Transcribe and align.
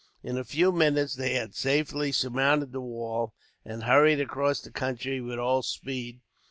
In 0.23 0.35
a 0.35 0.43
few 0.43 0.71
minutes 0.71 1.13
they 1.13 1.35
had 1.35 1.53
safely 1.53 2.11
surmounted 2.11 2.71
the 2.71 2.81
wall, 2.81 3.35
and 3.63 3.83
hurried 3.83 4.19
across 4.19 4.59
the 4.59 4.71
country, 4.71 5.21
with 5.21 5.37
all 5.37 5.61
speed. 5.61 6.21